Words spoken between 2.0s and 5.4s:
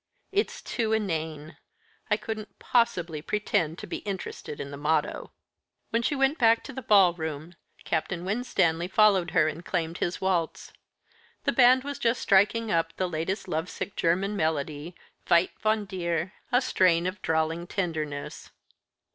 I couldn't possibly pretend to be interested in the motto."